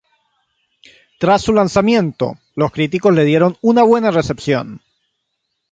Tras 1.19 1.43
su 1.43 1.53
lanzamiento, 1.53 2.33
los 2.55 2.71
críticos 2.71 3.13
le 3.13 3.23
dieron 3.23 3.57
una 3.61 3.83
buena 3.83 4.09
recepción. 4.09 4.81